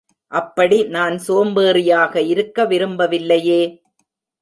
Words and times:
அப்படி 0.31 0.77
நான் 0.87 1.15
சோம்பேறியாக 1.19 2.23
இருக்க 2.25 2.65
விரும்பவில்லையே! 2.65 3.61